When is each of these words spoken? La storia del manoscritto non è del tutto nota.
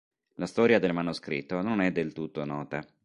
La 0.37 0.47
storia 0.47 0.79
del 0.79 0.93
manoscritto 0.93 1.61
non 1.61 1.79
è 1.79 1.91
del 1.91 2.11
tutto 2.11 2.43
nota. 2.43 2.83